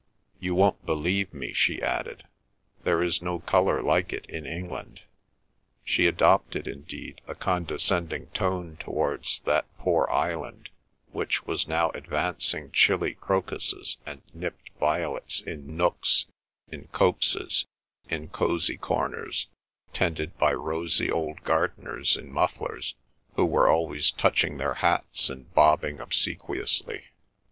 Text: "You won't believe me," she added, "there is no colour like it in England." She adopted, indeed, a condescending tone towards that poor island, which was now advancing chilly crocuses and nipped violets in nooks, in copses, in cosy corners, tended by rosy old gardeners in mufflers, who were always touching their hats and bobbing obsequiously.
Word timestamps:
"You 0.39 0.55
won't 0.55 0.83
believe 0.83 1.31
me," 1.31 1.53
she 1.53 1.79
added, 1.79 2.23
"there 2.83 3.03
is 3.03 3.21
no 3.21 3.37
colour 3.37 3.83
like 3.83 4.11
it 4.11 4.25
in 4.25 4.47
England." 4.47 5.01
She 5.83 6.07
adopted, 6.07 6.67
indeed, 6.67 7.21
a 7.27 7.35
condescending 7.35 8.25
tone 8.33 8.77
towards 8.79 9.41
that 9.41 9.67
poor 9.77 10.07
island, 10.09 10.69
which 11.11 11.45
was 11.45 11.67
now 11.67 11.91
advancing 11.91 12.71
chilly 12.71 13.13
crocuses 13.13 13.97
and 14.03 14.23
nipped 14.33 14.71
violets 14.79 15.39
in 15.39 15.77
nooks, 15.77 16.25
in 16.71 16.87
copses, 16.87 17.67
in 18.09 18.29
cosy 18.29 18.77
corners, 18.77 19.49
tended 19.93 20.35
by 20.39 20.51
rosy 20.51 21.11
old 21.11 21.43
gardeners 21.43 22.17
in 22.17 22.31
mufflers, 22.31 22.95
who 23.35 23.45
were 23.45 23.69
always 23.69 24.09
touching 24.09 24.57
their 24.57 24.73
hats 24.73 25.29
and 25.29 25.53
bobbing 25.53 25.99
obsequiously. 25.99 27.03